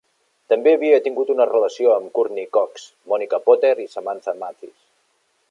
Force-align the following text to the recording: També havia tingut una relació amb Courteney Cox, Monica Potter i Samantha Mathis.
També 0.51 0.71
havia 0.77 1.01
tingut 1.07 1.29
una 1.33 1.47
relació 1.49 1.91
amb 1.97 2.09
Courteney 2.15 2.47
Cox, 2.59 2.89
Monica 3.13 3.43
Potter 3.51 3.75
i 3.85 3.87
Samantha 3.93 4.37
Mathis. 4.43 4.77